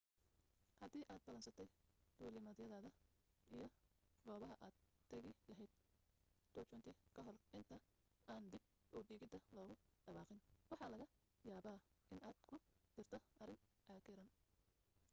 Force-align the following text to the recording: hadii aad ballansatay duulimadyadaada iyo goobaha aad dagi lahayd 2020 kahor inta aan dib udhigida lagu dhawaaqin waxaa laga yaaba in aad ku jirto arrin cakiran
hadii 0.81 0.99
aad 1.15 1.21
ballansatay 1.25 1.67
duulimadyadaada 2.21 2.89
iyo 3.57 3.67
goobaha 4.27 4.55
aad 4.69 4.75
dagi 5.11 5.31
lahayd 5.51 5.71
2020 6.59 7.13
kahor 7.19 7.35
inta 7.59 7.77
aan 8.33 8.43
dib 8.55 8.63
udhigida 8.99 9.39
lagu 9.57 9.73
dhawaaqin 10.05 10.39
waxaa 10.71 10.91
laga 10.93 11.07
yaaba 11.51 11.73
in 12.13 12.19
aad 12.29 12.39
ku 12.49 12.55
jirto 12.95 13.17
arrin 13.41 13.61
cakiran 13.85 14.29